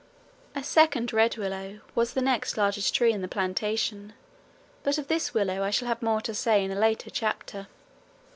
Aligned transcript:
A 0.55 0.63
second 0.63 1.13
red 1.13 1.37
willow 1.37 1.81
was 1.93 2.13
the 2.13 2.23
next 2.23 2.57
largest 2.57 2.95
tree 2.95 3.11
in 3.13 3.21
the 3.21 3.27
plantation, 3.27 4.13
but 4.81 4.97
of 4.97 5.07
this 5.09 5.31
willow 5.35 5.61
I 5.61 5.69
shall 5.69 5.87
have 5.87 6.01
more 6.01 6.21
to 6.21 6.33
say 6.33 6.65
in 6.65 6.71
a 6.71 6.75
later 6.79 7.11
chapter. 7.11 7.67